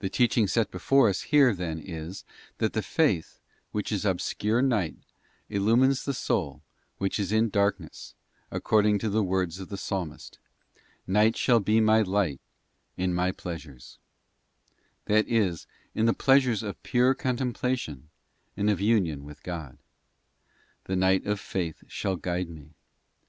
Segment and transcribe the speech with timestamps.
[0.00, 2.24] The teaching set before us here then is,
[2.56, 3.38] that the faith,
[3.70, 4.96] which is obscure night,
[5.48, 6.60] illumines the soul
[6.96, 8.16] which is in darkness,
[8.50, 10.40] according to the words of the Psalmist,'
[11.06, 12.40] Night shall be my light
[12.96, 13.98] in my pleasures,'{
[15.04, 18.08] that is, in the pleasures of pure contemplation
[18.56, 19.78] and of union with God.
[20.86, 22.72] The night of faith shall guide me.